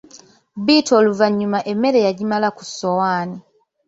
[0.65, 3.37] Bittu oluvannyuma emmere yagimala ku ssowaani.